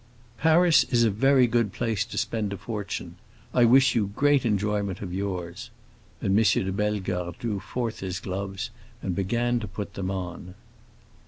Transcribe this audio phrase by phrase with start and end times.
[0.39, 3.17] "Paris is a very good place to spend a fortune.
[3.53, 5.69] I wish you great enjoyment of yours."
[6.23, 6.43] And M.
[6.43, 8.71] de Bellegarde drew forth his gloves
[9.03, 10.55] and began to put them on.